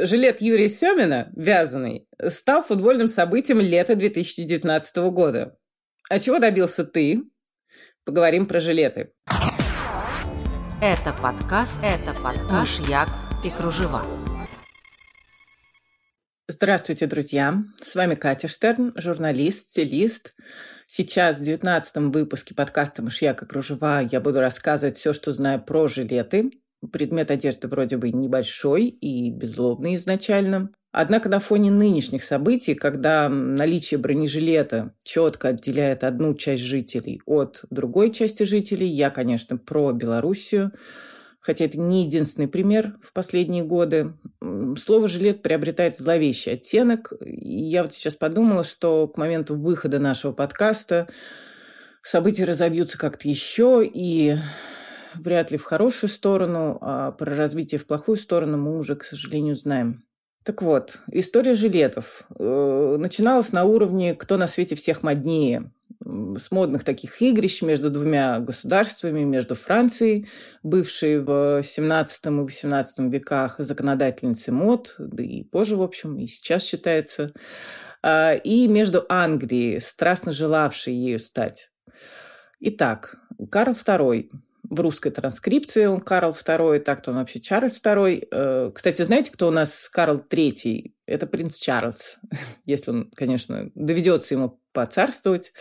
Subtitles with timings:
[0.00, 5.58] Жилет Юрия Семина, вязаный, стал футбольным событием лета 2019 года.
[6.08, 7.24] А чего добился ты?
[8.04, 9.10] Поговорим про жилеты.
[10.80, 13.08] Это подкаст, это подкаст «Як
[13.44, 14.04] и кружева».
[16.46, 17.56] Здравствуйте, друзья!
[17.82, 20.36] С вами Катя Штерн, журналист, стилист.
[20.86, 25.88] Сейчас в 19 выпуске подкаста «Мышьяк и кружева» я буду рассказывать все, что знаю про
[25.88, 26.52] жилеты,
[26.92, 30.70] Предмет одежды вроде бы небольшой и беззлобный изначально.
[30.90, 38.10] Однако на фоне нынешних событий, когда наличие бронежилета четко отделяет одну часть жителей от другой
[38.10, 40.72] части жителей, я, конечно, про Белоруссию,
[41.40, 44.14] хотя это не единственный пример в последние годы.
[44.78, 47.12] Слово «жилет» приобретает зловещий оттенок.
[47.20, 51.08] Я вот сейчас подумала, что к моменту выхода нашего подкаста
[52.02, 54.36] события разобьются как-то еще, и
[55.14, 59.54] вряд ли в хорошую сторону, а про развитие в плохую сторону мы уже, к сожалению,
[59.54, 60.04] знаем.
[60.44, 66.84] Так вот, история жилетов э, начиналась на уровне «кто на свете всех моднее», с модных
[66.84, 70.28] таких игрищ между двумя государствами, между Францией,
[70.62, 76.64] бывшей в 17 и 18 веках законодательницей мод, да и позже, в общем, и сейчас
[76.64, 77.32] считается,
[78.02, 81.70] а, и между Англией, страстно желавшей ею стать.
[82.60, 83.16] Итак,
[83.50, 84.30] Карл II
[84.70, 88.28] в русской транскрипции он Карл II, так-то он вообще Чарльз II.
[88.30, 90.92] Э, кстати, знаете, кто у нас Карл III?
[91.06, 92.18] Это принц Чарльз,
[92.64, 95.52] если он, конечно, доведется ему поцарствовать.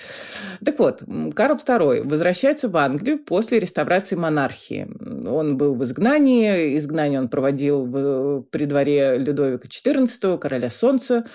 [0.64, 1.02] Так вот,
[1.34, 4.88] Карл II возвращается в Англию после реставрации монархии.
[5.28, 11.26] Он был в изгнании, изгнание он проводил в, при дворе Людовика XIV, короля солнца.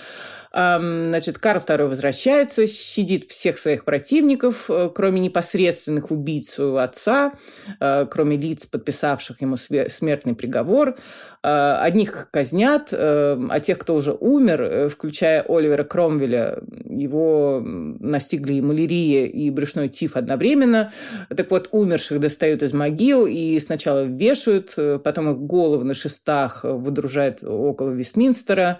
[0.53, 7.33] Значит, Карл II возвращается, щадит всех своих противников, э, кроме непосредственных убийц своего отца,
[7.81, 10.97] э, кроме лиц, подписавших ему смертный приговор.
[11.43, 19.27] Э, одних казнят, а тех, кто уже умер, включая Оливера Кромвеля, его настигли и малярия,
[19.27, 20.93] и брюшной тиф одновременно.
[21.35, 27.43] Так вот, умерших достают из могил и сначала вешают, потом их головы на шестах выдружают
[27.43, 28.79] около Вестминстера.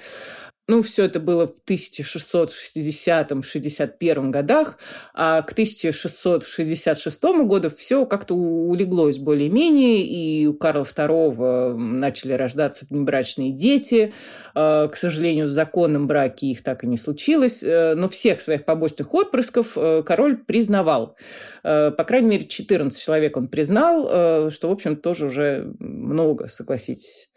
[0.69, 4.79] Ну, все это было в 1660-61 годах,
[5.13, 13.51] а к 1666 году все как-то улеглось более-менее, и у Карла II начали рождаться внебрачные
[13.51, 14.15] дети.
[14.55, 18.65] А, к сожалению, в законном браке их так и не случилось, э, но всех своих
[18.65, 21.17] побочных отпрысков э, король признавал.
[21.65, 27.33] Э, по крайней мере, 14 человек он признал, что, в общем, тоже уже много, согласитесь.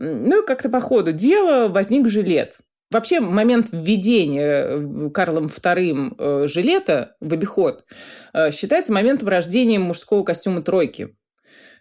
[0.00, 2.58] Ну и как-то по ходу дела возник жилет.
[2.90, 7.84] Вообще момент введения э, Карлом II э, жилета в обиход
[8.32, 11.14] э, считается моментом рождения мужского костюма тройки.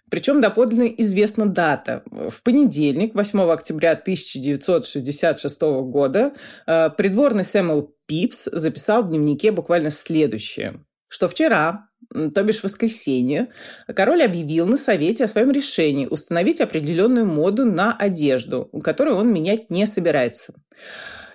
[0.10, 2.02] Причем доподлинно известна дата.
[2.10, 6.34] В понедельник, 8 октября 1966 года,
[6.66, 11.87] придворный Сэмюэл Пипс записал в дневнике буквально следующее, что вчера,
[12.34, 13.50] то бишь воскресенье,
[13.88, 19.70] король объявил на совете о своем решении установить определенную моду на одежду, которую он менять
[19.70, 20.54] не собирается.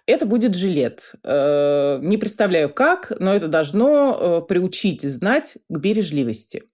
[0.06, 1.12] Это будет жилет.
[1.22, 6.65] Э, не представляю как, но это должно э, приучить знать к бережливости.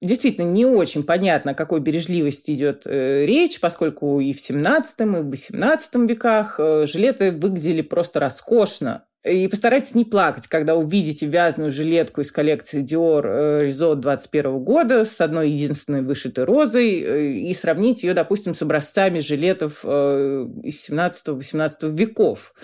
[0.00, 5.04] Действительно, не очень понятно, о какой бережливости идет э, речь, поскольку и в 17 и
[5.04, 9.05] в 18 веках жилеты выглядели просто роскошно.
[9.26, 15.20] И постарайтесь не плакать, когда увидите вязаную жилетку из коллекции Dior Resort 21 года с
[15.20, 21.96] одной единственной вышитой розой э, и сравнить ее, допустим, с образцами жилетов э, из 17-18
[21.96, 22.54] веков.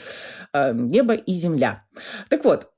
[0.53, 1.85] Э, Небо и земля.
[2.29, 2.71] Так вот,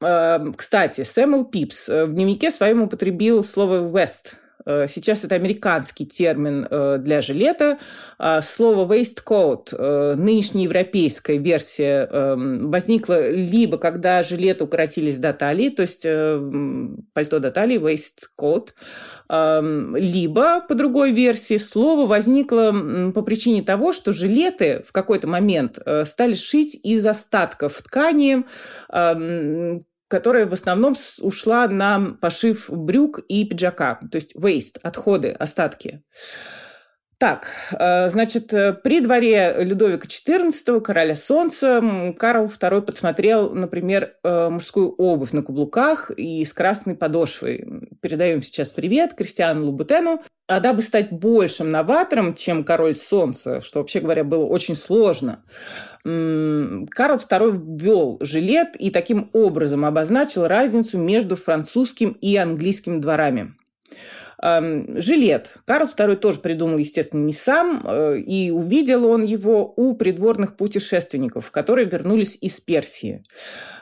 [0.57, 6.99] кстати, Сэмюэл Пипс в дневнике своем употребил слово «west», Э, сейчас это американский термин э,
[6.99, 7.79] для жилета.
[8.19, 15.69] А слово waistcoat, э, нынешняя европейская версия, эм, возникла либо когда жилеты укоротились до талии,
[15.69, 16.07] то есть
[17.13, 18.71] пальто до талии, waistcoat,
[19.29, 22.73] эм, либо по другой версии слово возникло
[23.15, 28.45] по причине того, что жилеты в какой-то момент стали шить из остатков ткани,
[28.91, 29.81] эм,
[30.15, 36.05] которая в основном ушла на пошив брюк и пиджака, то есть waste, отходы, остатки.
[37.25, 41.83] Так, э, значит, э, при дворе Людовика XIV, короля солнца,
[42.19, 47.67] Карл II подсмотрел, например, э, мужскую обувь на каблуках и с красной подошвой.
[48.03, 50.23] Передаем сейчас привет Кристиану Лубутену.
[50.49, 55.47] А дабы стать большим новатором, чем король солнца, что, вообще говоря, было очень сложно,
[56.03, 63.55] Карл II ввел жилет и таким образом обозначил разницу между французским и английским дворами.
[64.45, 65.55] Жилет.
[65.67, 71.51] Карл II тоже придумал, естественно, не сам, э, и увидел он его у придворных путешественников,
[71.51, 73.23] которые вернулись из Персии.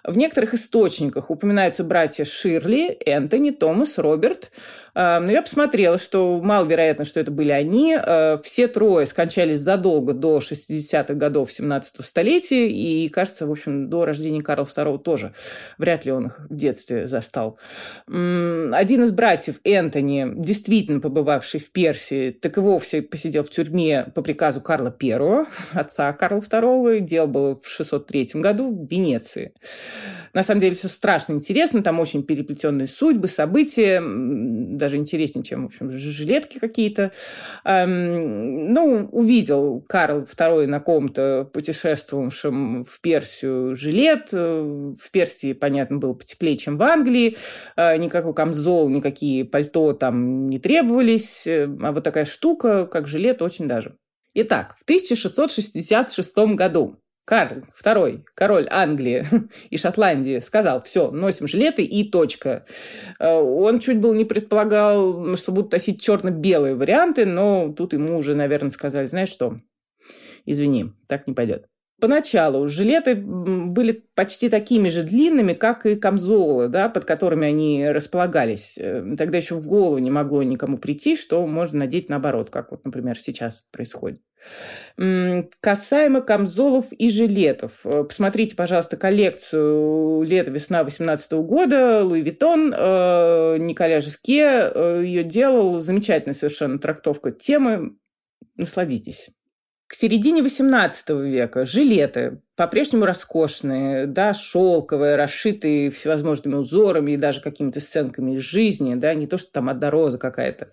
[0.05, 4.53] В некоторых источниках упоминаются братья Ширли, Энтони, Томас, Роберт.
[4.95, 7.97] А, но я посмотрела, что маловероятно, что это были они.
[7.99, 14.05] А, все трое скончались задолго до 60-х годов 17 столетия, и, кажется, в общем, до
[14.05, 15.33] рождения Карла II тоже.
[15.79, 17.59] Вряд ли он их в детстве застал.
[18.07, 24.23] Один из братьев, Энтони, действительно побывавший в Персии, так и вовсе посидел в тюрьме по
[24.23, 27.01] приказу Карла I, отца Карла II.
[27.01, 29.55] Дело было в 603 году в Венеции.
[30.35, 34.01] На самом деле все страшно интересно, там очень переплетенные судьбы, события,
[34.83, 37.13] даже интереснее, чем, в общем, жилетки какие-то.
[37.65, 44.31] Эм, ну, увидел Карл II на ком-то путешествовавшем в Персию жилет.
[44.33, 44.63] Э,
[45.01, 47.37] в Персии, понятно, было потеплее, чем в Англии.
[47.77, 51.47] Э, никакой камзол, никакие пальто там не требовались.
[51.47, 53.97] Э, а вот такая штука, как жилет, очень даже.
[54.35, 59.27] Итак, в 1666 году Карл II, король Англии
[59.71, 62.65] и Шотландии, сказал, все, носим жилеты и точка.
[63.21, 68.35] Э, он чуть было не предполагал, что будут носить черно-белые варианты, но тут ему уже,
[68.35, 69.61] наверное, сказали, знаешь что,
[70.47, 71.67] извини, так не пойдет.
[72.03, 78.77] Поначалу жилеты были почти такими же длинными, как и камзолы, да, под которыми они располагались.
[78.77, 82.85] Э, тогда еще в голову не могло никому прийти, что можно надеть наоборот, как вот,
[82.85, 84.21] например, сейчас происходит.
[84.97, 87.81] Касаемо камзолов и жилетов.
[87.85, 92.05] Э, посмотрите, пожалуйста, коллекцию лето-весна 18 года.
[92.05, 95.81] Луи Виттон, э, Николя Жеске э, ее делал.
[95.81, 97.97] Замечательная совершенно трактовка темы.
[98.57, 99.31] Насладитесь.
[99.93, 107.79] К середине XVIII века жилеты по-прежнему роскошные, да, шелковые, расшитые всевозможными узорами и даже какими-то
[107.79, 110.69] сценками из жизни, да, не то, что там одна роза какая-то,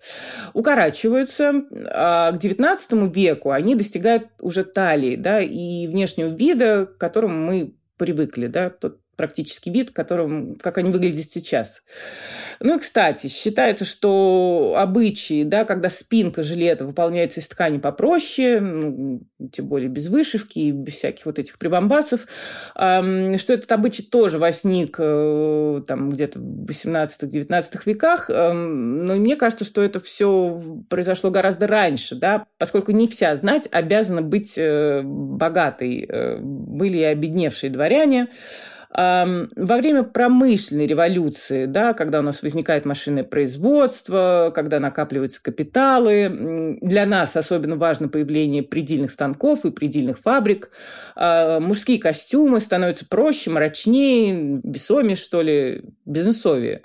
[0.54, 1.52] укорачиваются.
[1.92, 7.74] А к XIX веку они достигают уже талии, да, и внешнего вида, к которому мы
[7.98, 11.82] привыкли, да, тот практически вид, которым, как они выглядят сейчас.
[12.58, 19.20] Ну и, кстати, считается, что обычаи, да, когда спинка жилета выполняется из ткани попроще,
[19.52, 22.26] тем более без вышивки и без всяких вот этих прибамбасов,
[22.74, 28.30] что этот обычай тоже возник э, там где-то в 18-19 веках.
[28.30, 34.22] Но мне кажется, что это все произошло гораздо раньше, да, поскольку не вся знать обязана
[34.22, 36.06] быть э, богатой.
[36.08, 38.28] Э, были и обедневшие дворяне,
[38.92, 47.06] во время промышленной революции, да, когда у нас возникает машинное производство, когда накапливаются капиталы, для
[47.06, 50.70] нас особенно важно появление предельных станков и предельных фабрик.
[51.14, 56.82] А, мужские костюмы становятся проще, мрачнее, бессомее, что ли, бизнесовее.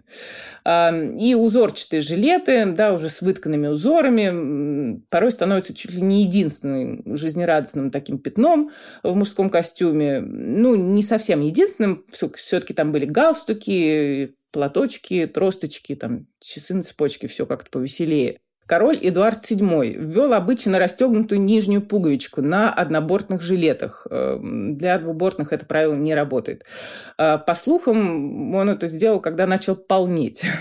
[0.67, 7.91] И узорчатые жилеты, да, уже с вытканными узорами, порой становятся чуть ли не единственным жизнерадостным
[7.91, 8.71] таким пятном
[9.03, 10.21] в мужском костюме.
[10.21, 17.45] Ну, не совсем единственным, все-таки там были галстуки, платочки, тросточки, там, часы на цепочке, все
[17.45, 18.39] как-то повеселее.
[18.67, 24.07] Король Эдуард VII ввел обычно расстегнутую нижнюю пуговичку на однобортных жилетах.
[24.09, 26.63] Эм, для двубортных это правило не работает.
[27.19, 30.45] Э, по слухам, он это сделал, когда начал полнеть.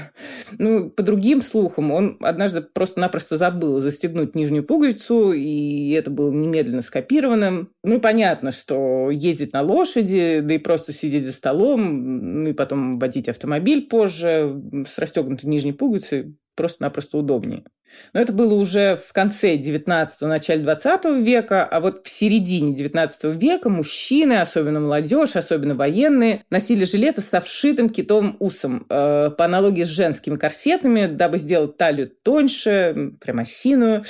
[0.56, 6.82] Ну, по другим слухам, он однажды просто-напросто забыл застегнуть нижнюю пуговицу, и это было немедленно
[6.82, 7.66] скопировано.
[7.82, 12.92] Ну, понятно, что ездить на лошади, да и просто сидеть за столом, ну и потом
[12.92, 17.64] водить автомобиль позже с расстегнутой нижней пуговицей просто-напросто удобнее.
[18.12, 23.40] Но это было уже в конце 19-го, начале 20 века, а вот в середине 19
[23.40, 29.82] века мужчины, особенно молодежь, особенно военные, носили жилеты со вшитым китовым усом, э, по аналогии
[29.82, 34.04] с женскими корсетами, дабы сделать талию тоньше, прям осиную.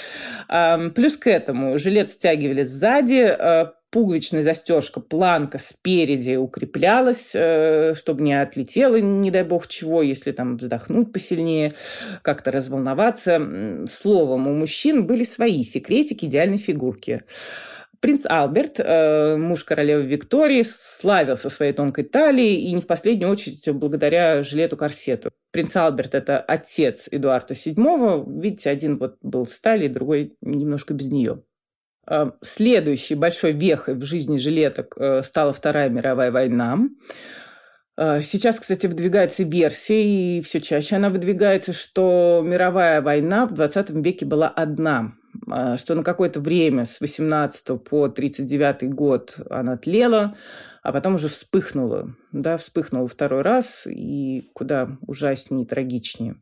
[0.48, 8.22] Э, плюс к этому жилет стягивали сзади, э, пуговичная застежка, планка спереди укреплялась, э, чтобы
[8.22, 11.74] не отлетела, не дай бог чего, если там вздохнуть посильнее,
[12.22, 13.84] как-то разволноваться.
[13.86, 17.22] Словом, у мужчин были свои секретики идеальной фигурки.
[18.00, 23.70] Принц Альберт, э, муж королевы Виктории, славился своей тонкой талией и не в последнюю очередь
[23.70, 25.30] благодаря жилету-корсету.
[25.52, 28.24] Принц Альберт– это отец Эдуарда VII.
[28.40, 31.44] Видите, один вот был с талией, другой немножко без нее.
[32.06, 36.78] Э, следующей большой вехой в жизни жилеток э, стала Вторая мировая война.
[37.96, 43.90] Э, сейчас, кстати, выдвигается версия, и все чаще она выдвигается, что мировая война в 20
[43.90, 45.14] веке была одна,
[45.76, 50.36] что на какое-то время с 18 по 39 год она тлела,
[50.82, 52.14] а потом уже вспыхнула.
[52.32, 56.36] Да, вспыхнула второй раз, и куда ужаснее и трагичнее.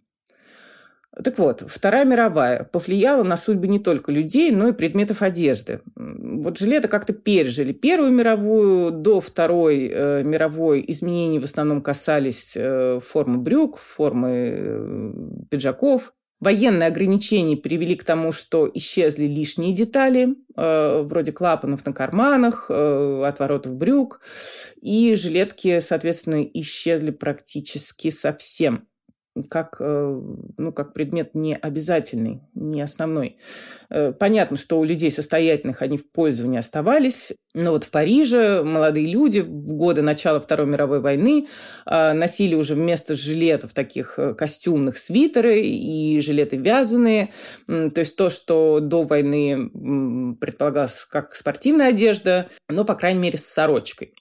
[1.22, 5.80] Так вот, Вторая мировая повлияла на судьбы не только людей, но и предметов одежды.
[5.94, 13.00] Вот жилеты как-то пережили Первую мировую, до Второй э, мировой изменения в основном касались э,
[13.06, 15.12] формы брюк, формы э,
[15.50, 16.14] пиджаков.
[16.40, 23.24] Военные ограничения привели к тому, что исчезли лишние детали, э, вроде клапанов на карманах, э,
[23.26, 24.22] отворотов брюк,
[24.80, 28.88] и жилетки, соответственно, исчезли практически совсем
[29.48, 30.20] как, э,
[30.58, 33.38] ну, как предмет не обязательный, не основной.
[33.90, 39.06] Э, понятно, что у людей состоятельных они в пользовании оставались, но вот в Париже молодые
[39.06, 41.46] люди в годы начала Второй мировой войны
[41.86, 47.30] э, носили уже вместо жилетов таких костюмных свитеры и жилеты вязаные.
[47.66, 49.70] То есть то, что до войны
[50.40, 54.14] предполагалось как спортивная одежда, но, по крайней мере, с сорочкой.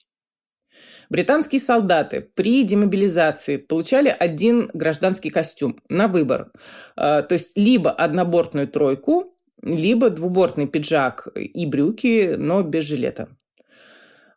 [1.11, 6.53] Британские солдаты при демобилизации получали один гражданский костюм на выбор.
[6.95, 13.27] А, то есть либо однобортную тройку, либо двубортный пиджак и брюки, но без жилета.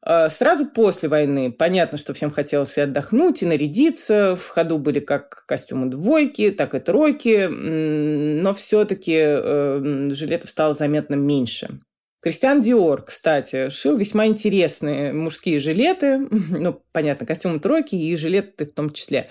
[0.02, 4.34] А, сразу после войны понятно, что всем хотелось и отдохнуть, и нарядиться.
[4.34, 11.14] В ходу были как костюмы двойки, так и тройки, но все-таки э, жилетов стало заметно
[11.14, 11.78] меньше.
[12.24, 18.72] Кристиан Диор, кстати, шил весьма интересные мужские жилеты, ну, понятно, костюмы тройки и жилеты в
[18.72, 19.28] том числе.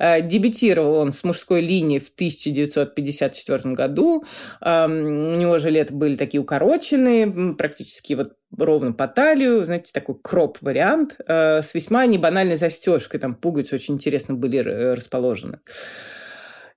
[0.00, 4.24] Э, дебютировал он с мужской линии в 1954 году.
[4.60, 11.18] Эм, у него жилеты были такие укороченные, практически вот ровно по талию, знаете, такой кроп-вариант,
[11.24, 15.60] э, с весьма небанальной застежкой, там пуговицы очень интересно были расположены.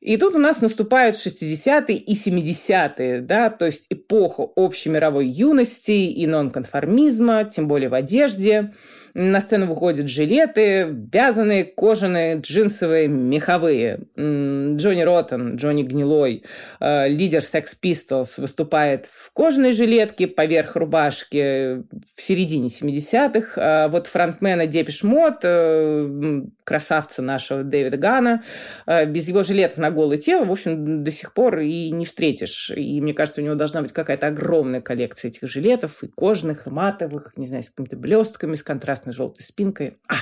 [0.05, 5.93] И тут у нас наступают 60-е и 70-е, да, то есть эпоха общей мировой юности
[5.93, 8.71] и нонконформизма, тем более в одежде.
[9.15, 14.01] На сцену выходят жилеты, вязаные, кожаные, джинсовые, меховые.
[14.15, 16.43] Джонни Роттен, Джонни Гнилой,
[16.79, 21.83] э, лидер Sex Pistols, выступает в кожаной жилетке поверх рубашки
[22.15, 23.53] в середине 70-х.
[23.57, 28.43] А вот фронтмена Депиш Мод, э, красавца нашего Дэвида Гана,
[28.86, 32.72] э, без его жилетов на голое тело, в общем, до сих пор и не встретишь.
[32.75, 36.69] И мне кажется, у него должна быть какая-то огромная коллекция этих жилетов, и кожаных, и
[36.69, 39.98] матовых, не знаю, с какими-то блестками, с контрастом красной желтой спинкой.
[40.07, 40.15] А,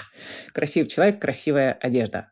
[0.51, 2.29] красивый человек, красивая одежда.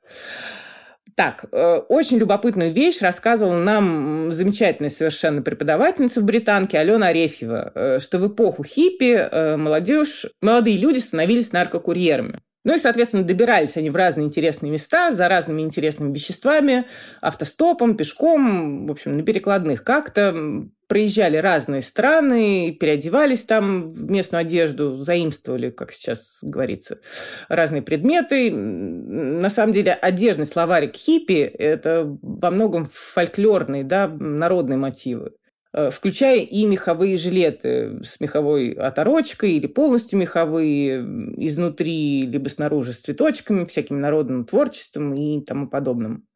[1.16, 8.00] Так, э, очень любопытную вещь рассказывала нам замечательная совершенно преподавательница в Британке Алена Арефьева, э,
[8.00, 12.40] что в эпоху хиппи молодежь, молодые люди становились наркокурьерами.
[12.64, 16.86] Ну и, соответственно, добирались они в разные интересные места за разными интересными веществами,
[17.20, 20.68] автостопом, пешком, в общем, на перекладных как-то.
[20.88, 27.00] Проезжали разные страны, переодевались там в местную одежду, заимствовали, как сейчас говорится,
[27.48, 28.52] разные предметы.
[28.52, 35.32] На самом деле, одежный словарик хиппи– это во многом фольклорные, да, народные мотивы.
[35.74, 41.00] Э, включая и меховые жилеты с меховой оторочкой или полностью меховые,
[41.38, 46.28] изнутри либо снаружи с цветочками, всяким народным творчеством и тому подобным.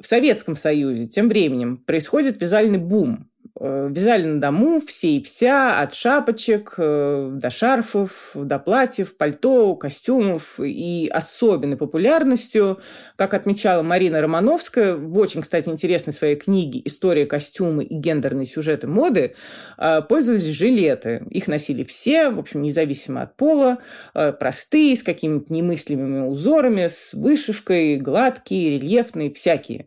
[0.00, 3.30] В Советском Союзе тем временем происходит вязальный бум.
[3.60, 9.74] Э, вязали на дому все и вся, от шапочек э, до шарфов, до платьев, пальто,
[9.76, 10.58] костюмов.
[10.58, 12.80] И особенной популярностью,
[13.16, 18.86] как отмечала Марина Романовская, в очень, кстати, интересной своей книге «История костюмы и гендерные сюжеты
[18.86, 19.34] моды»,
[19.76, 21.26] э, пользовались жилеты.
[21.30, 23.78] Их носили все, в общем, независимо от пола,
[24.12, 29.86] простые, с какими-то немыслимыми узорами, с вышивкой, гладкие, рельефные, всякие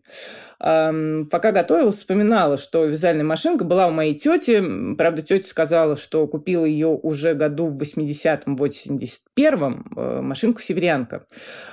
[0.58, 4.64] пока готовилась, вспоминала, что вязальная машинка была у моей тети.
[4.96, 11.26] Правда, тетя сказала, что купила ее уже году в 80-м, 81-м, э, машинку «Северянка».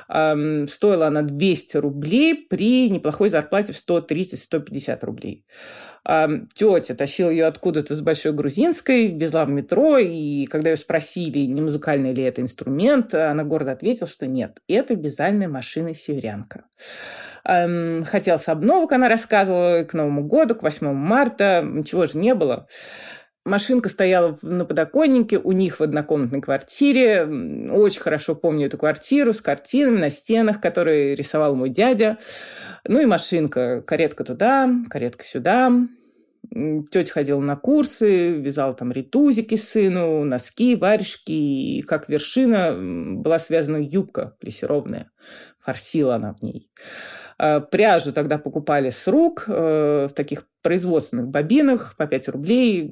[0.08, 5.46] Стоила она 200 рублей при неплохой зарплате в 130-150 рублей.
[6.04, 11.60] Тетя тащила ее откуда-то с Большой Грузинской, везла в метро, и когда ее спросили, не
[11.60, 16.64] музыкальный ли это инструмент, она гордо ответила, что нет, это вязальная машина «Северянка».
[17.44, 21.62] Хотелось обновок, она рассказывала, к Новому году, к 8 марта.
[21.64, 22.68] Ничего же не было.
[23.44, 27.24] Машинка стояла на подоконнике у них в однокомнатной квартире.
[27.72, 32.18] Очень хорошо помню эту квартиру с картинами на стенах, которые рисовал мой дядя.
[32.86, 33.82] Ну и машинка.
[33.84, 35.72] Каретка туда, каретка сюда.
[36.90, 41.32] Тетя ходила на курсы, вязала там ритузики сыну, носки, варежки.
[41.32, 45.10] И как вершина была связана юбка плессированная.
[45.58, 46.70] Форсила она в ней.
[47.42, 52.88] Э, пряжу тогда покупали с рук э, в таких производственных бобинах по 5 рублей.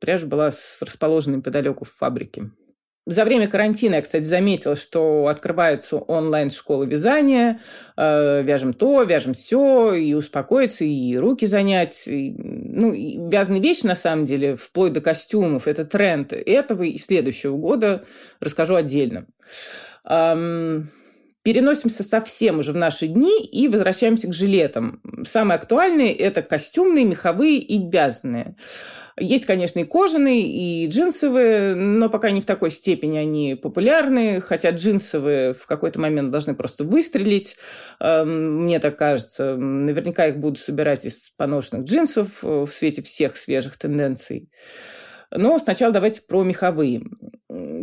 [0.00, 0.46] Пряжа была
[0.80, 2.50] расположена неподалеку в фабрике.
[3.06, 7.60] За время карантина я, кстати, заметила, что открываются онлайн-школы вязания,
[7.98, 12.08] э, вяжем то, вяжем все, и успокоиться, и руки занять.
[12.08, 16.96] И, ну, и вязаные вещи, на самом деле, вплоть до костюмов, это тренд этого и
[16.96, 18.04] следующего года,
[18.40, 19.26] расскажу отдельно.
[21.42, 25.00] Переносимся совсем уже в наши дни и возвращаемся к жилетам.
[25.24, 28.56] Самые актуальные– это костюмные, меховые и вязаные.
[29.18, 34.70] Есть, конечно, и кожаные, и джинсовые, но пока не в такой степени они популярны, хотя
[34.70, 37.56] джинсовые в какой-то момент должны просто выстрелить.
[38.00, 39.56] Эм, мне так кажется.
[39.56, 44.50] Наверняка их буду собирать из поношенных джинсов э, в свете всех свежих тенденций.
[45.32, 47.02] Но сначала давайте про меховые.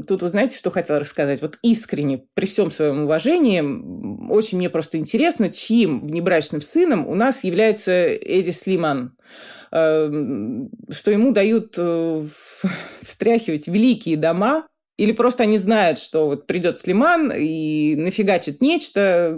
[0.08, 1.42] Тут вы знаете, что хотела рассказать?
[1.42, 3.62] Вот искренне, при всем своем уважении,
[4.32, 9.16] очень мне просто интересно, чьим внебрачным сыном у нас является Эдди Слиман
[9.72, 12.26] эм, что ему дают э,
[13.02, 19.38] встряхивать великие дома, или просто они знают, что вот придет Слиман и нафигачит нечто,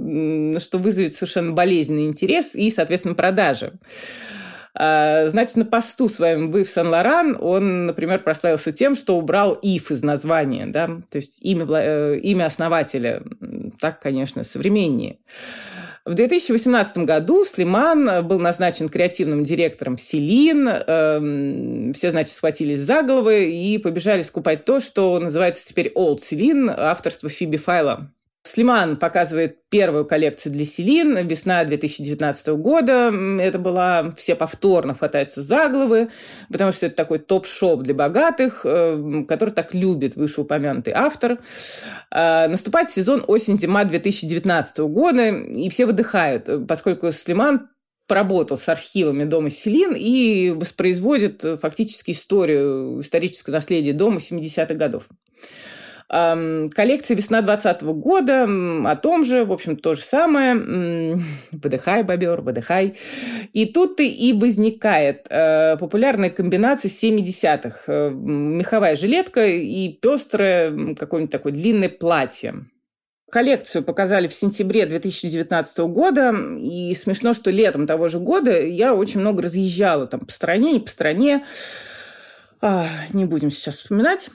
[0.58, 3.74] что вызовет совершенно болезненный интерес и, соответственно, продажи.
[4.76, 10.04] А, значит, на посту своем в Сен-Лоран он, например, прославился тем, что убрал «ив» из
[10.04, 13.24] названия, да, то есть имя, э, имя основателя.
[13.80, 15.18] Так, конечно, современнее.
[16.06, 20.68] В 2018 году Слиман был назначен креативным директором Селин.
[20.68, 26.70] Эм, все, значит, схватились за головы и побежали скупать то, что называется теперь Old Селин,
[26.70, 28.12] авторство Фиби Файла.
[28.50, 33.14] Слиман показывает первую коллекцию для Селин, весна 2019 года.
[33.40, 36.10] Это была, все повторно хватаются за головы,
[36.52, 41.38] потому что это такой топ-шоп для богатых, э, который так любит вышеупомянутый автор.
[42.10, 47.70] А, наступает сезон осень-зима 2019 года, и все выдыхают, поскольку Слиман
[48.08, 55.04] поработал с архивами дома Селин и воспроизводит фактически историю, историческое наследие дома 70-х годов.
[56.10, 58.48] Коллекция весна 2020 года
[58.90, 60.56] о том же, в общем, то же самое.
[61.52, 62.98] Выдыхай, бобер, выдыхай.
[63.54, 67.84] И тут и возникает э, популярная комбинация 70-х.
[67.86, 72.56] Э, меховая жилетка и пестрое какое-нибудь такое длинное платье.
[73.30, 79.20] Коллекцию показали в сентябре 2019 года, и смешно, что летом того же года я очень
[79.20, 81.46] много разъезжала там по стране, не по стране.
[82.62, 84.32] А, не будем сейчас вспоминать.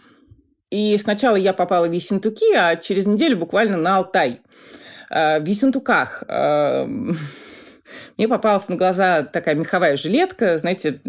[0.75, 4.41] И сначала я попала в Ессентуки, а через неделю буквально на Алтай.
[5.09, 6.85] А, в Ессентуках а,
[8.19, 11.01] мне попалась на глаза такая меховая жилетка, знаете,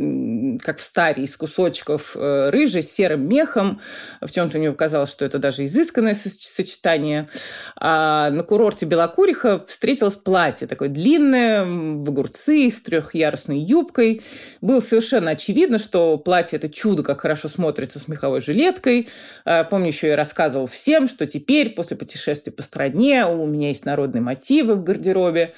[0.61, 3.81] как в старе, из кусочков э, рыжей с серым мехом.
[4.21, 7.27] В чем-то мне показалось, что это даже изысканное сочетание.
[7.75, 14.21] А на курорте Белокуриха встретилось платье такое длинное, в огурцы, с трехъярусной юбкой.
[14.61, 19.09] Было совершенно очевидно, что платье– это чудо, как хорошо смотрится с меховой жилеткой.
[19.45, 23.85] А, помню, еще я рассказывал всем, что теперь, после путешествия по стране, у меня есть
[23.85, 25.53] народные мотивы в гардеробе.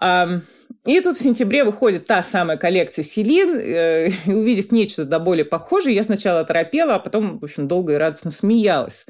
[0.00, 5.46] И тут в сентябре выходит та самая коллекция Селин, э, и увидев нечто до более
[5.46, 9.06] похожее, я сначала оторопела, а потом, в общем, долго и радостно смеялась.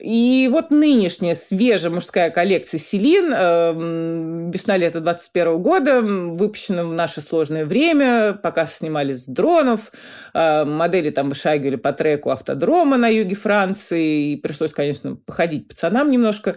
[0.00, 7.66] И вот нынешняя свежая мужская коллекция Селин э, весна-лето 21 года выпущена в наше сложное
[7.66, 9.92] время, пока снимали с дронов,
[10.34, 16.10] э, модели там вышагивали по треку автодрома на юге Франции, и пришлось, конечно, походить пацанам
[16.10, 16.56] немножко.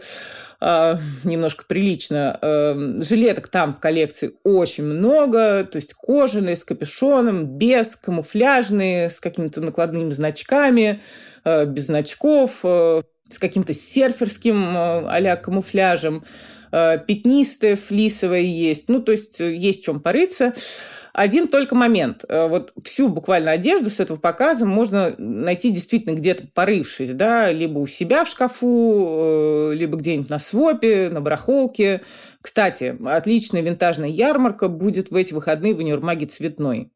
[0.59, 2.37] А, немножко прилично.
[2.41, 9.19] Эм, жилеток там в коллекции очень много, то есть кожаные, с капюшоном, без, камуфляжные, с
[9.19, 11.01] какими-то накладными значками,
[11.43, 16.23] э, без значков, э, с каким-то серферским э, а камуфляжем,
[17.07, 18.89] пятнистые, флисовые есть.
[18.89, 20.53] Ну, то есть есть в чем порыться.
[21.15, 22.25] Один только момент.
[22.27, 27.79] Э, вот всю буквально одежду с этого показа можно найти действительно где-то порывшись, да, либо
[27.79, 32.01] у себя в шкафу, э, либо где-нибудь на свопе, на барахолке.
[32.45, 36.91] Кстати, отличная винтажная ярмарка будет в эти выходные в универмаге «Цветной».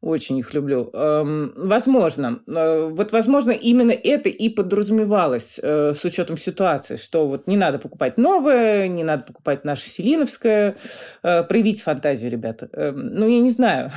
[0.00, 0.90] Очень их люблю.
[0.92, 2.40] Эм, возможно.
[2.48, 7.78] Э, вот, возможно, именно это и подразумевалось э, с учетом ситуации, что вот не надо
[7.78, 10.76] покупать новое, не надо покупать наше Селиновское.
[11.22, 12.68] Э, проявить фантазию, ребята.
[12.72, 13.92] Эм, ну, я не знаю.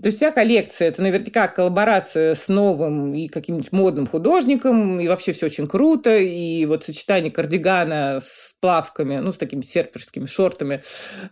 [0.00, 5.32] То есть вся коллекция– это наверняка коллаборация с новым и каким-нибудь модным художником, и вообще
[5.32, 10.80] все очень круто, и вот сочетание кардигана с плавками, ну, с такими серферскими шортами,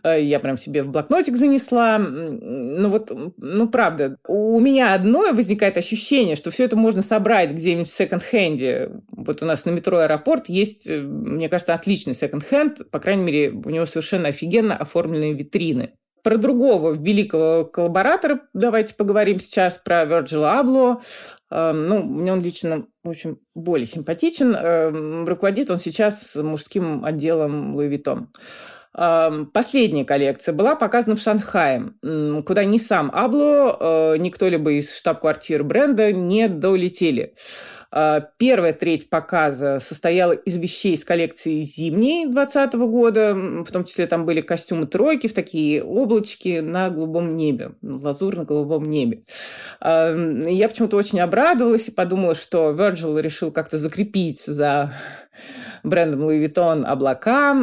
[0.03, 1.97] э, я прям себе в блокнотик занесла.
[1.97, 7.87] Ну вот, ну, правда, у меня одно возникает ощущение, что все это можно собрать где-нибудь
[7.87, 8.91] в секонд-хенде.
[9.11, 13.49] Вот у нас на метро «Аэропорт» есть, э, мне кажется, отличный секонд-хенд, по крайней мере,
[13.51, 15.93] у него совершенно офигенно оформленные витрины.
[16.27, 20.99] Про другого великого коллаборатора давайте поговорим сейчас, про Вирджила Абло.
[21.49, 25.25] Ну, мне он лично, в общем, более симпатичен.
[25.25, 28.25] Руководит он сейчас мужским отделом Louis Vuitton.
[29.53, 31.93] Последняя коллекция была показана в Шанхае,
[32.45, 37.35] куда ни сам Абло, э, ни кто-либо из штаб-квартир бренда не долетели.
[37.91, 44.07] А, первая треть показа состояла из вещей из коллекции зимней 2020 года, в том числе
[44.07, 49.23] там были костюмы тройки в такие облачки на голубом небе, лазурно-голубом небе.
[49.79, 54.93] А, я почему-то очень обрадовалась и подумала, что Virgil решил как-то закрепить за
[55.83, 57.53] брендом Louis Vuitton облака,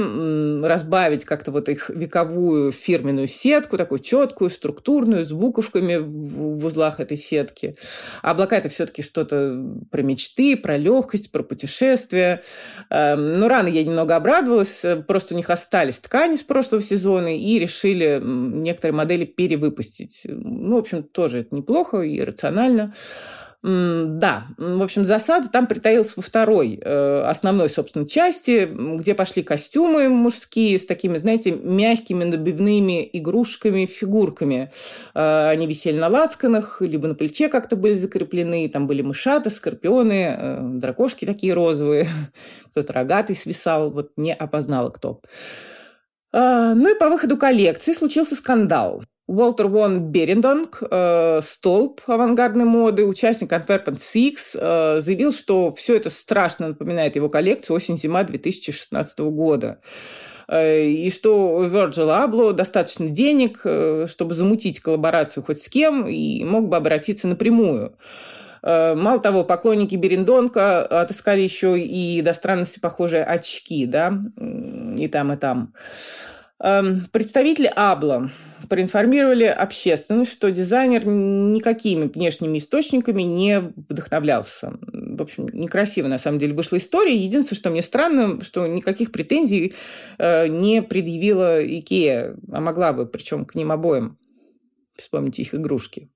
[0.66, 7.16] разбавить как-то вот их вековую фирменную сетку, такую четкую, структурную, с буковками в узлах этой
[7.16, 7.76] сетки.
[8.22, 12.42] А облака– это все-таки что-то про мечты, про легкость, про путешествия.
[12.90, 17.58] Эм, но рано я немного обрадовалась, просто у них остались ткани с прошлого сезона и
[17.58, 20.22] решили некоторые модели перевыпустить.
[20.24, 22.94] Ну, в общем, тоже это неплохо и рационально.
[23.66, 30.10] Да, в общем, засада там притаилась во второй э, основной, собственно, части, где пошли костюмы
[30.10, 34.70] мужские с такими, знаете, мягкими набивными игрушками, фигурками.
[35.14, 38.68] Э, они висели на лацканах, либо на плече как-то были закреплены.
[38.68, 42.06] Там были мышаты, скорпионы, э, дракошки такие розовые.
[42.70, 45.22] Кто-то рогатый свисал, вот не опознала кто.
[46.32, 49.04] Ну и по выходу коллекции случился скандал.
[49.26, 56.10] Уолтер Вон Берендонг, э, столб авангардной моды, участник Antwerpen Six, э, заявил, что все это
[56.10, 59.80] страшно напоминает его коллекцию осень-зима 2016 года.
[60.48, 66.06] Э, и что у Virgil Abloh достаточно денег, э, чтобы замутить коллаборацию хоть с кем,
[66.06, 67.96] и мог бы обратиться напрямую.
[68.62, 74.12] Э, мало того, поклонники Берендонка отыскали еще и до странности похожие очки, да,
[74.98, 75.72] и там, и там.
[76.62, 78.30] Эм, представители Абла
[78.68, 84.78] проинформировали общественность, что дизайнер никакими внешними источниками не вдохновлялся.
[84.80, 87.16] В общем, некрасиво на самом деле вышла история.
[87.16, 89.74] Единственное, что мне странно, что никаких претензий
[90.18, 94.16] э, не предъявила Икея, а могла бы, причем к ним обоим.
[94.96, 96.10] Вспомните их игрушки.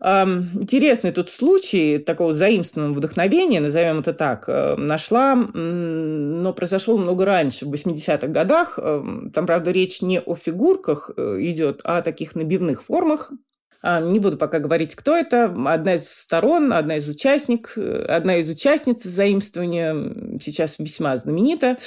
[0.00, 7.66] Интересный тут случай такого заимственного вдохновения, назовем это так, э, нашла, но произошел много раньше,
[7.66, 8.78] в 80-х годах.
[8.78, 13.32] Там, правда, речь не о фигурках э, идет, а о таких набивных формах,
[13.82, 15.44] не буду пока говорить, кто это.
[15.66, 21.78] Одна из сторон, одна из участник, э, одна из участниц заимствования сейчас весьма знаменита.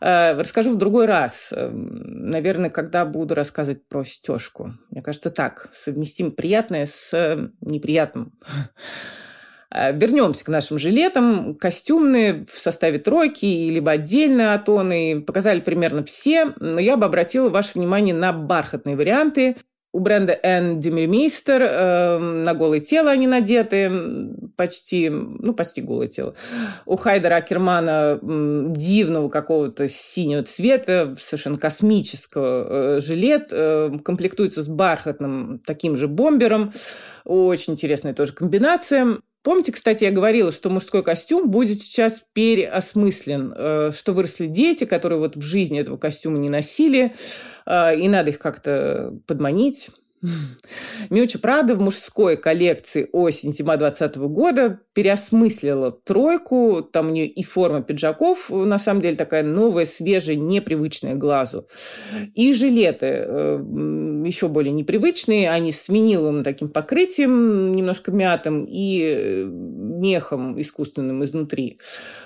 [0.00, 1.52] А, расскажу в другой раз.
[1.52, 4.74] Эм, наверное, когда буду рассказывать про стежку.
[4.90, 5.68] Мне кажется, так.
[5.72, 8.32] Совместим приятное с неприятным.
[9.72, 11.54] А, вернемся к нашим жилетам.
[11.54, 15.22] Костюмные в составе тройки, либо отдельно атоны.
[15.24, 19.56] Показали примерно все, но я бы обратила ваше внимание на бархатные варианты–
[19.92, 23.90] у бренда N Демельмейстер э, на голое тело они надеты,
[24.56, 26.34] почти, ну, почти голое тело.
[26.86, 35.60] У Хайдера Акермана дивного какого-то синего цвета, совершенно космического э, жилет, э, комплектуется с бархатным
[35.66, 36.72] таким же бомбером.
[37.24, 39.18] Очень интересная тоже комбинация.
[39.42, 45.18] Помните, кстати, я говорила, что мужской костюм будет сейчас переосмыслен, э, что выросли дети, которые
[45.18, 47.14] вот в жизни этого костюма не носили,
[47.64, 49.90] э, и надо их как-то подманить,
[51.10, 56.82] Миучи Прада в мужской коллекции осень-зима 2020 года переосмыслила тройку.
[56.82, 61.66] Там у нее и форма пиджаков, на самом деле, такая новая, свежая, непривычная глазу.
[62.34, 63.58] И жилеты э,
[64.26, 65.50] еще более непривычные.
[65.50, 69.44] Они с виниловым таким покрытием, немножко мятым, и э,
[70.00, 71.78] мехом искусственным изнутри.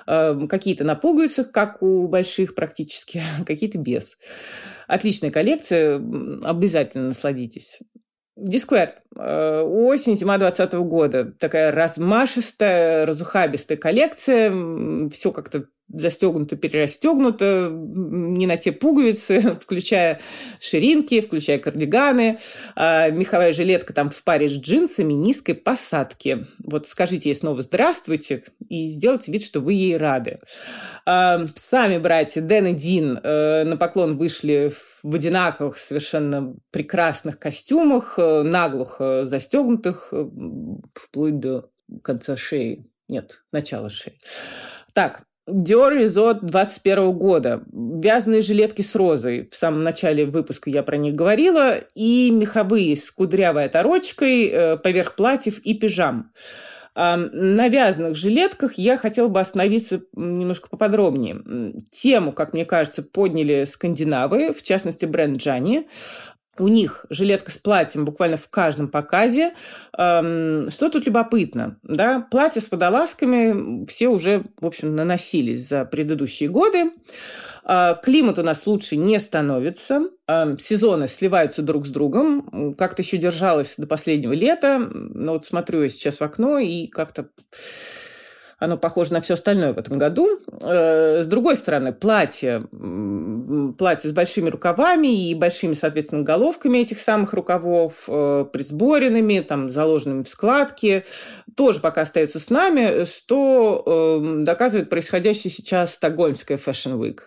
[0.06, 4.18] Э, какие-то на пуговицах, как у больших практически, какие-то без.
[4.86, 7.80] Отличная коллекция, обязательно насладитесь.
[8.36, 8.94] Дисквер.
[9.16, 11.32] Э, осень, зима 2020 года.
[11.38, 15.08] Такая размашистая, разухабистая коллекция.
[15.10, 20.20] Все как-то застегнуто, перерастегнуто, не на те пуговицы, включая
[20.60, 22.38] ширинки, включая кардиганы.
[22.74, 26.46] А меховая жилетка там в паре с джинсами низкой посадки.
[26.64, 30.38] Вот скажите ей снова «здравствуйте» и сделайте вид, что вы ей рады.
[31.06, 38.18] А сами братья Дэн и Дин э, на поклон вышли в одинаковых совершенно прекрасных костюмах,
[38.18, 40.26] э, наглухо застегнутых, э,
[40.94, 41.70] вплоть до
[42.02, 42.86] конца шеи.
[43.08, 44.16] Нет, начала шеи.
[44.94, 47.62] Так, Dior Resort 21 года.
[47.70, 49.48] Вязаные жилетки с розой.
[49.50, 51.76] В самом начале выпуска я про них говорила.
[51.94, 56.32] И меховые с кудрявой оторочкой э, поверх платьев и пижам.
[56.96, 61.74] На вязаных жилетках я хотела бы остановиться немножко поподробнее.
[61.90, 65.88] Тему, как мне кажется, подняли скандинавы, в частности, бренд Джани.
[66.58, 69.54] У них жилетка с платьем буквально в каждом показе.
[69.96, 71.78] Эм, что тут любопытно?
[71.82, 72.26] Да?
[72.30, 76.92] Платья с водолазками все уже, в общем, наносились за предыдущие годы.
[77.64, 80.08] Э, климат у нас лучше не становится.
[80.28, 82.74] Э, сезоны сливаются друг с другом.
[82.76, 84.78] Как-то еще держалось до последнего лета.
[84.78, 87.28] Но вот смотрю я сейчас в окно и как-то
[88.58, 90.28] оно похоже на все остальное в этом году.
[90.62, 92.66] Э, с другой стороны, платье,
[93.78, 100.22] платье с большими рукавами и большими, соответственно, головками этих самых рукавов, э, присборенными, там, заложенными
[100.22, 101.04] в складки,
[101.56, 107.20] тоже пока остается с нами, что эм, доказывает происходящее сейчас Стокгольмская Fashion Week.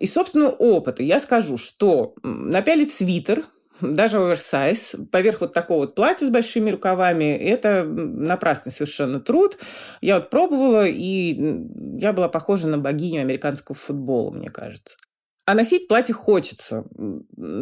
[0.00, 3.44] И собственного опыта я скажу, что напялить свитер–
[3.80, 9.58] даже оверсайз, поверх вот такого вот платья с большими рукавами, это напрасный совершенно труд.
[10.00, 11.36] Я вот пробовала, и
[11.98, 14.96] я была похожа на богиню американского футбола, мне кажется.
[15.44, 16.84] А носить платье хочется.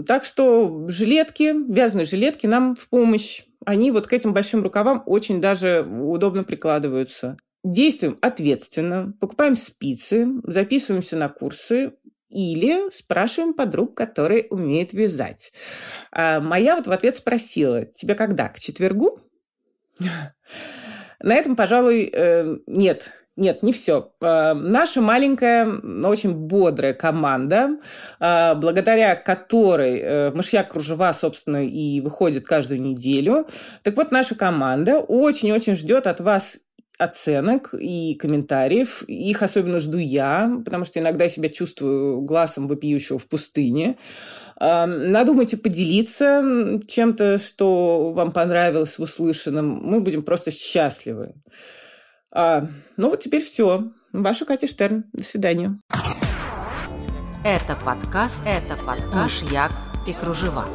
[0.06, 3.44] Так что жилетки, вязаные жилетки нам в помощь.
[3.64, 7.36] Они вот к этим большим рукавам очень даже удобно прикладываются.
[7.62, 11.92] Действуем ответственно, покупаем спицы, записываемся на курсы,
[12.30, 15.52] или спрашиваем подруг, которые умеют вязать.
[16.12, 19.20] А моя вот в ответ спросила, тебе когда, к четвергу?
[21.22, 24.12] На этом, пожалуй, э, нет, нет, не все.
[24.22, 27.76] Э, наша маленькая, но очень бодрая команда,
[28.18, 33.46] э, благодаря которой мышьяк кружева, собственно, и выходит каждую неделю.
[33.82, 36.58] Так вот, наша команда очень-очень ждет от вас
[37.00, 39.02] оценок и комментариев.
[39.04, 43.96] Их особенно жду я, потому что иногда я себя чувствую глазом вопиющего в пустыне.
[44.58, 49.80] Надумайте поделиться чем-то, что вам понравилось в услышанном.
[49.82, 51.34] Мы будем просто счастливы.
[52.32, 53.90] А, ну вот теперь все.
[54.12, 55.04] Ваша Катя Штерн.
[55.12, 55.78] До свидания.
[57.44, 59.72] Это подкаст, это подкаш «Як
[60.06, 60.66] и кружева».